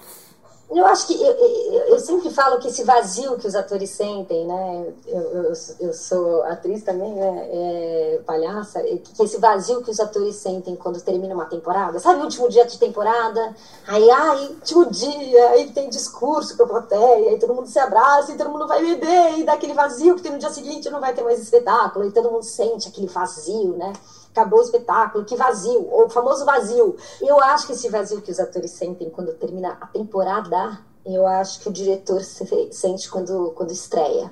[0.70, 4.94] Eu acho que eu, eu, sempre falo que esse vazio que os atores sentem, né?
[5.08, 7.50] Eu, eu, eu sou atriz também, né?
[7.50, 12.24] É, palhaça, que esse vazio que os atores sentem quando termina uma temporada, sabe, o
[12.24, 13.56] último dia de temporada,
[13.88, 18.38] aí, ai, último dia, aí tem discurso pra plateia, aí todo mundo se abraça, e
[18.38, 21.14] todo mundo vai beber, e dá aquele vazio que tem no dia seguinte não vai
[21.14, 23.94] ter mais espetáculo, e todo mundo sente aquele vazio, né?
[24.38, 26.96] Acabou o espetáculo, que vazio, ou o famoso vazio.
[27.22, 31.60] Eu acho que esse vazio que os atores sentem quando termina a temporada, eu acho
[31.62, 34.32] que o diretor sente quando, quando estreia.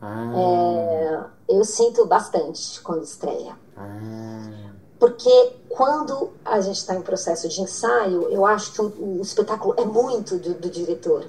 [0.00, 0.32] Ah.
[1.48, 3.56] É, eu sinto bastante quando estreia.
[3.76, 4.72] Ah.
[4.98, 9.74] Porque quando a gente está em processo de ensaio, eu acho que o, o espetáculo
[9.78, 11.26] é muito do, do diretor.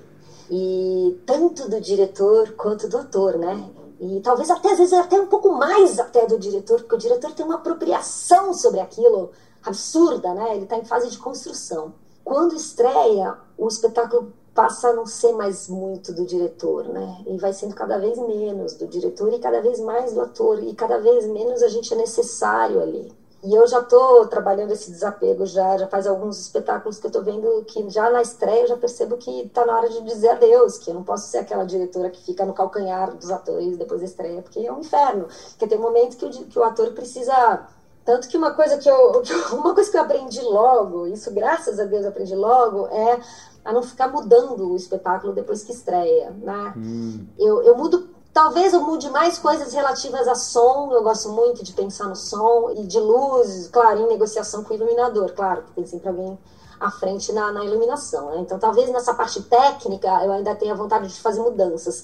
[0.49, 3.69] E tanto do diretor quanto do ator, né?
[3.99, 7.31] E talvez até às vezes até um pouco mais até do diretor, porque o diretor
[7.33, 9.31] tem uma apropriação sobre aquilo
[9.63, 10.55] absurda, né?
[10.55, 11.93] Ele está em fase de construção.
[12.23, 17.23] Quando estreia, o espetáculo passa a não ser mais muito do diretor, né?
[17.27, 20.73] E vai sendo cada vez menos do diretor e cada vez mais do ator e
[20.73, 23.11] cada vez menos a gente é necessário ali.
[23.47, 27.23] E eu já estou trabalhando esse desapego já, já faz alguns espetáculos que eu estou
[27.23, 30.77] vendo que já na estreia eu já percebo que está na hora de dizer adeus,
[30.77, 34.05] que eu não posso ser aquela diretora que fica no calcanhar dos atores depois da
[34.05, 35.29] estreia, porque é um inferno.
[35.51, 37.65] Porque tem um momento que o, que o ator precisa
[38.03, 41.85] Tanto que uma coisa que eu, uma coisa que eu aprendi logo, isso graças a
[41.85, 43.21] Deus eu aprendi logo, é
[43.63, 46.73] a não ficar mudando o espetáculo depois que estreia, né?
[46.75, 47.25] Hum.
[47.39, 51.73] Eu, eu mudo, talvez eu mude mais coisas relativas a som, eu gosto muito de
[51.73, 55.87] pensar no som e de luz, claro, em negociação com o iluminador, claro, que tem
[55.87, 56.37] sempre alguém
[56.79, 58.37] à frente na, na iluminação, né?
[58.41, 62.03] Então talvez nessa parte técnica eu ainda tenha vontade de fazer mudanças,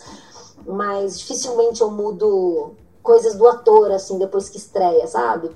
[0.66, 5.56] mas dificilmente eu mudo coisas do ator, assim, depois que estreia, sabe?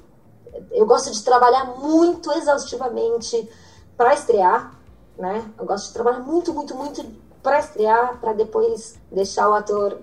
[0.70, 3.50] Eu gosto de trabalhar muito exaustivamente
[3.98, 4.80] para estrear,
[5.18, 5.44] né?
[5.58, 7.04] Eu gosto de trabalhar muito, muito, muito
[7.42, 9.98] para estrear, para depois deixar o ator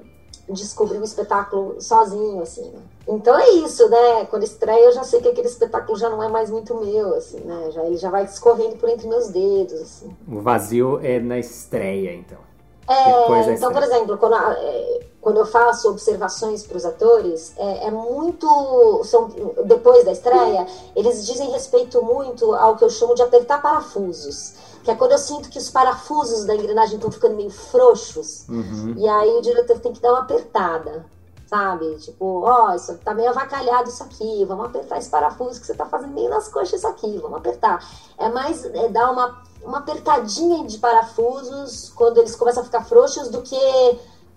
[0.49, 2.71] descobrir o espetáculo sozinho, assim.
[2.71, 2.81] Né?
[3.09, 4.25] Então é isso, né?
[4.27, 7.41] Quando estreia, eu já sei que aquele espetáculo já não é mais muito meu, assim,
[7.41, 7.71] né?
[7.71, 10.17] Já, ele já vai escorrendo por entre meus dedos, assim.
[10.27, 12.39] O vazio é na estreia, então.
[12.87, 17.91] É, então, por exemplo, quando, é, quando eu faço observações para os atores, é, é,
[17.91, 19.03] muito.
[19.05, 19.31] São,
[19.65, 24.55] depois da estreia, eles dizem respeito muito ao que eu chamo de apertar parafusos.
[24.83, 28.47] Que é quando eu sinto que os parafusos da engrenagem estão ficando meio frouxos.
[28.49, 28.95] Uhum.
[28.99, 31.07] E aí o diretor tem que dar uma apertada.
[31.47, 31.97] Sabe?
[31.97, 35.75] Tipo, ó, oh, isso tá meio avacalhado isso aqui, vamos apertar esse parafuso que você
[35.75, 37.87] tá fazendo meio nas coxas isso aqui, vamos apertar.
[38.19, 43.29] É mais é dar uma, uma apertadinha de parafusos quando eles começam a ficar frouxos
[43.29, 43.57] do que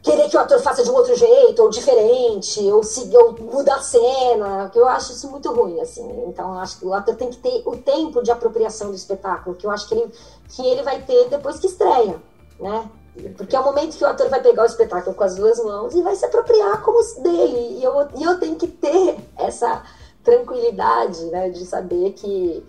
[0.02, 3.76] querer que o ator faça de um outro jeito, ou diferente, ou, seguir, ou mudar
[3.76, 6.08] a cena, que eu acho isso muito ruim, assim.
[6.28, 9.56] Então, eu acho que o ator tem que ter o tempo de apropriação do espetáculo,
[9.56, 10.12] que eu acho que ele,
[10.50, 12.22] que ele vai ter depois que estreia,
[12.60, 12.90] né?
[13.36, 15.96] Porque é o momento que o ator vai pegar o espetáculo com as duas mãos
[15.96, 17.80] e vai se apropriar como dele.
[17.80, 19.84] E eu, e eu tenho que ter essa
[20.24, 22.63] tranquilidade, né, de saber que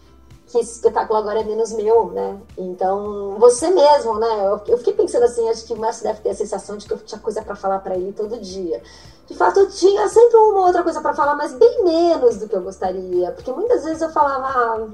[0.48, 2.40] que esse espetáculo agora é menos meu, né?
[2.56, 4.60] Então, você mesmo, né?
[4.66, 6.98] Eu, fiquei pensando assim, acho que o Márcio deve ter a sensação de que eu
[6.98, 8.82] tinha coisa para falar para ele todo dia.
[9.26, 12.56] De fato, eu tinha sempre uma outra coisa para falar, mas bem menos do que
[12.56, 13.30] eu gostaria.
[13.32, 14.88] Porque muitas vezes eu falava, ah,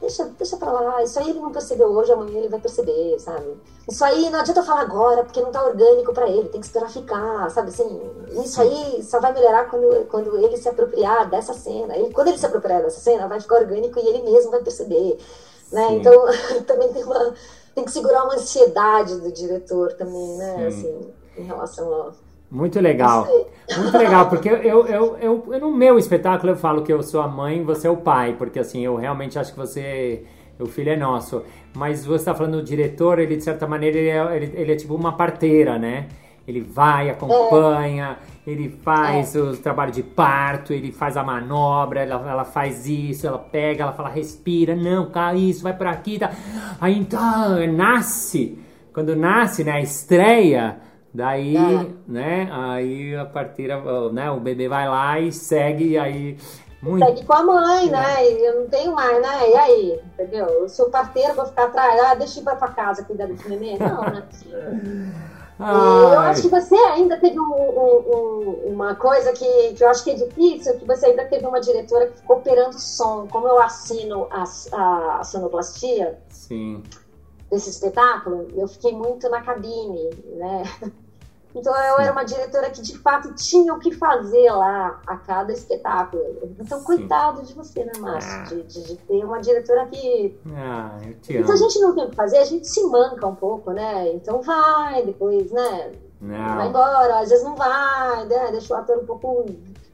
[0.00, 3.56] deixa, deixa pra lá, isso aí ele não percebeu hoje, amanhã ele vai perceber, sabe?
[3.88, 6.90] Isso aí não adianta falar agora, porque não tá orgânico para ele, tem que esperar
[6.90, 7.68] ficar, sabe?
[7.68, 8.00] Assim,
[8.44, 11.96] isso aí só vai melhorar quando, quando ele se apropriar dessa cena.
[11.96, 15.18] Ele, quando ele se apropriar dessa cena, vai ficar orgânico e ele mesmo vai perceber,
[15.70, 15.88] né?
[15.88, 15.96] Sim.
[15.96, 16.24] Então,
[16.66, 17.34] também tem uma...
[17.72, 20.56] Tem que segurar uma ansiedade do diretor também, né?
[20.56, 20.66] Sim.
[20.66, 22.12] Assim, em relação ao
[22.50, 23.26] muito legal.
[23.78, 27.20] Muito legal, porque eu, eu, eu, eu, no meu espetáculo eu falo que eu sou
[27.20, 30.24] a mãe, você é o pai, porque assim, eu realmente acho que você,
[30.58, 31.42] o filho é nosso.
[31.76, 34.76] Mas você está falando do diretor, ele de certa maneira, ele é, ele, ele é
[34.76, 36.08] tipo uma parteira, né?
[36.48, 38.50] Ele vai, acompanha, é.
[38.50, 39.40] ele faz é.
[39.40, 43.92] o trabalho de parto, ele faz a manobra, ela, ela faz isso, ela pega, ela
[43.92, 46.32] fala, respira, não, cá, isso, vai por aqui, tá.
[46.80, 48.58] Aí então, nasce.
[48.92, 50.80] Quando nasce, né, a estreia,
[51.12, 51.86] Daí, é.
[52.06, 56.38] né, aí a parteira, né, o bebê vai lá e segue, aí...
[56.80, 57.04] Muito...
[57.04, 57.90] Segue com a mãe, é.
[57.90, 60.46] né, eu não tenho mais, né, e aí, entendeu?
[60.46, 63.48] Eu sou parteira, vou ficar atrás, ah, deixa eu ir pra tua casa cuidar desse
[63.48, 64.22] neném, não, né?
[65.60, 70.04] eu acho que você ainda teve um, um, um, uma coisa que, que eu acho
[70.04, 73.26] que é difícil, que você ainda teve uma diretora que ficou operando som.
[73.30, 76.82] Como eu assino a, a, a sonoplastia, Sim
[77.50, 80.62] desse espetáculo, eu fiquei muito na cabine, né?
[81.54, 85.52] Então eu era uma diretora que de fato tinha o que fazer lá a cada
[85.52, 86.22] espetáculo.
[86.58, 86.84] Então, Sim.
[86.84, 88.30] coitado de você, né, Márcio?
[88.30, 88.44] Ah.
[88.44, 90.38] De, de, de, ter uma diretora que.
[90.54, 91.42] Ah, eu te amo.
[91.42, 94.12] Então a gente não tem o que fazer, a gente se manca um pouco, né?
[94.12, 95.92] Então vai, depois, né?
[96.20, 96.56] Não.
[96.56, 98.50] Vai embora, às vezes não vai, né?
[98.52, 99.46] Deixa o ator um pouco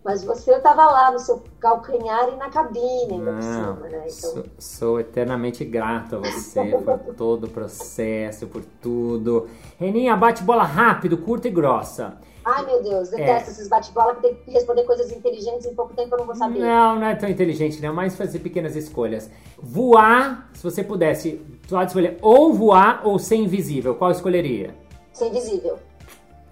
[0.07, 4.05] mas você estava lá no seu calcanhar e na cabine, Não, cima, né?
[4.07, 4.31] Então...
[4.31, 9.49] Sou, sou, eternamente grato a você por todo o processo, por tudo.
[9.77, 12.19] Reninha, bate bola rápido, curta e grossa.
[12.45, 13.53] Ai, meu Deus, detesto é.
[13.53, 16.61] esses bate-bola que tem que responder coisas inteligentes em pouco tempo eu não vou saber.
[16.61, 19.29] Não, não é tão inteligente, não, mas fazer pequenas escolhas.
[19.61, 24.73] Voar, se você pudesse, pode escolher ou voar ou ser invisível, qual escolheria?
[25.13, 25.77] Ser invisível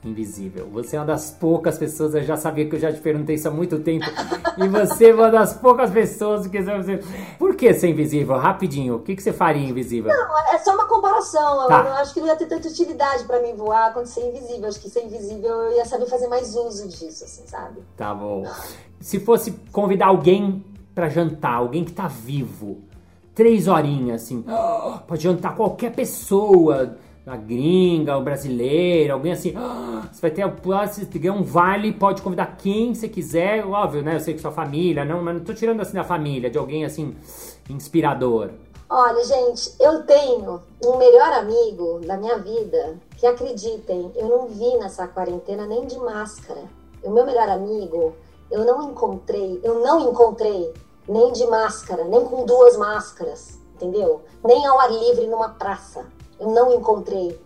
[0.04, 0.68] invisível.
[0.72, 3.48] Você é uma das poucas pessoas, eu já sabia que eu já te perguntei isso
[3.48, 4.06] há muito tempo,
[4.56, 7.00] e você é uma das poucas pessoas que você...
[7.38, 8.36] Por que ser invisível?
[8.36, 10.12] Rapidinho, o que, que você faria invisível?
[10.12, 11.68] Não, é só uma comparação.
[11.68, 11.78] Tá.
[11.78, 14.68] Eu não acho que não ia ter tanta utilidade para mim voar quanto ser invisível.
[14.68, 17.80] Acho que ser invisível eu ia saber fazer mais uso disso, assim, sabe?
[17.96, 18.46] Tá bom.
[19.00, 20.64] Se fosse convidar alguém
[20.94, 22.78] para jantar, alguém que tá vivo,
[23.34, 24.44] três horinhas, assim,
[25.06, 31.18] pode jantar qualquer pessoa a gringa, o brasileiro, alguém assim, ah, você vai ter, você
[31.18, 34.16] ganhar um vale, pode convidar quem você quiser, óbvio, né?
[34.16, 36.84] Eu sei que sua família, não, mas não tô tirando assim da família, de alguém
[36.84, 37.16] assim,
[37.70, 38.50] inspirador.
[38.90, 44.76] Olha, gente, eu tenho um melhor amigo da minha vida que acreditem, eu não vi
[44.76, 46.60] nessa quarentena nem de máscara.
[47.02, 48.14] O meu melhor amigo,
[48.50, 50.72] eu não encontrei, eu não encontrei
[51.09, 54.22] nem de máscara, nem com duas máscaras, entendeu?
[54.44, 56.07] Nem ao ar livre numa praça.
[56.39, 57.39] Eu não encontrei.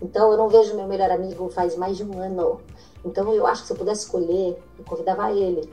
[0.00, 2.60] Então eu não vejo meu melhor amigo faz mais de um ano.
[3.04, 5.72] Então eu acho que se eu pudesse escolher, eu convidava ele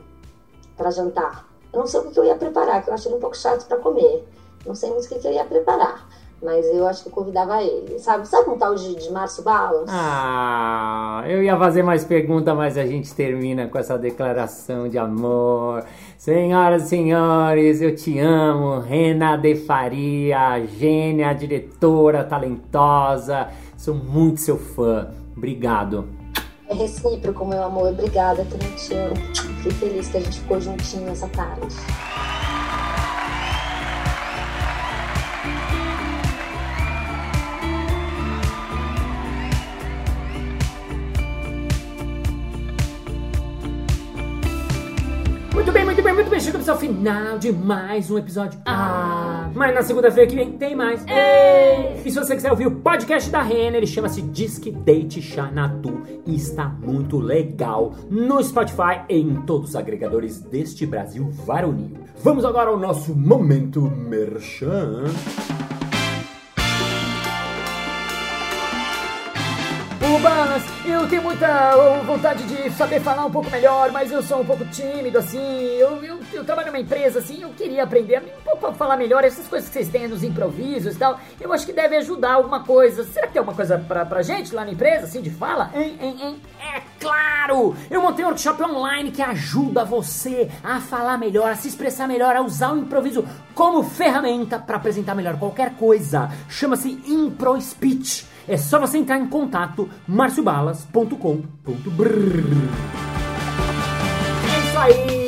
[0.76, 1.48] para jantar.
[1.72, 3.66] Eu não sei o que eu ia preparar, que eu acho ele um pouco chato
[3.66, 4.26] para comer.
[4.64, 6.08] Não sei muito o que eu ia preparar.
[6.44, 7.98] Mas eu acho que eu convidava ele.
[7.98, 9.88] Sabe, sabe um tal de, de Márcio Balas?
[9.88, 15.84] Ah, eu ia fazer mais perguntas, mas a gente termina com essa declaração de amor.
[16.18, 18.80] Senhoras e senhores, eu te amo.
[18.80, 23.48] Rena de Faria, gênia, diretora, talentosa.
[23.76, 25.08] Sou muito seu fã.
[25.34, 26.06] Obrigado.
[26.68, 27.88] É recíproco, meu amor.
[27.88, 29.16] Obrigada, também te amo.
[29.56, 31.74] Fiquei feliz que a gente ficou juntinho essa tarde.
[46.74, 48.58] Ao final de mais um episódio.
[48.66, 51.04] Ah, mas na segunda-feira que vem tem mais.
[51.06, 52.02] Ei!
[52.04, 56.34] E se você quiser ouvir o podcast da Renner, ele chama-se Disque Date Xanadu e
[56.34, 61.96] está muito legal no Spotify e em todos os agregadores deste Brasil varonil.
[62.24, 65.04] Vamos agora ao nosso momento merchan.
[71.04, 71.76] Eu tenho muita
[72.06, 75.38] vontade de saber falar um pouco melhor, mas eu sou um pouco tímido, assim.
[75.38, 79.22] Eu, eu, eu trabalho numa empresa, assim, eu queria aprender um pouco a falar melhor
[79.22, 81.20] essas coisas que vocês têm nos improvisos e tal.
[81.38, 83.04] Eu acho que deve ajudar alguma coisa.
[83.04, 85.70] Será que tem alguma coisa pra, pra gente lá na empresa, assim, de fala?
[85.74, 86.42] Hein, hein, hein?
[86.58, 87.76] É claro!
[87.90, 92.34] Eu montei um workshop online que ajuda você a falar melhor, a se expressar melhor,
[92.34, 96.30] a usar o improviso como ferramenta para apresentar melhor qualquer coisa.
[96.48, 98.26] Chama-se Impro Speech.
[98.46, 101.14] É só você entrar em contato marciobalas.com.br.
[104.44, 105.23] É isso aí!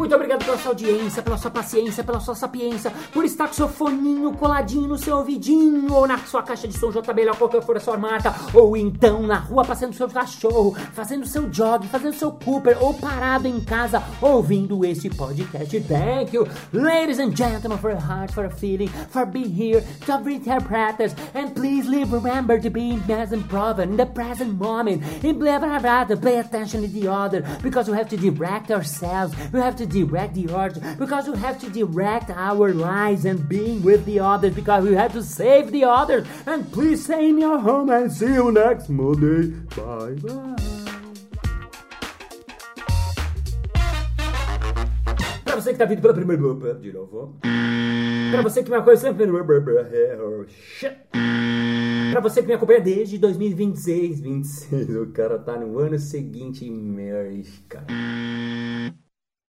[0.00, 3.68] Muito obrigado pela sua audiência, pela sua paciência, pela sua sapiência, por estar com seu
[3.68, 7.76] foninho coladinho no seu ouvidinho, ou na sua caixa de som JBL, ou qualquer for
[7.76, 12.32] a sua marca, ou então na rua passando seu cachorro, fazendo seu jog, fazendo seu
[12.32, 15.78] Cooper, ou parado em casa ouvindo este podcast.
[15.82, 20.30] Thank you, ladies and gentlemen, for a heart, for a feeling, for being here, to
[20.30, 25.38] interpret us, and please live, remember to be present proven, in the present moment, in
[25.38, 29.60] blah blah blah, pay attention to the other, because we have to direct ourselves, we
[29.60, 34.04] have to direct the others, because we have to direct our lives and being with
[34.06, 37.90] the others, because we have to save the others, and please stay in your home
[37.90, 39.48] and see you next Monday.
[39.76, 40.56] Bye bye.
[45.44, 47.36] Pra você que tá vindo pela primeira de novo.
[48.30, 49.26] Pra você que me acompanha sempre
[52.12, 57.42] Pra você que me acompanha desde 2026, 26, o cara tá no ano seguinte, merda,
[57.68, 57.86] cara.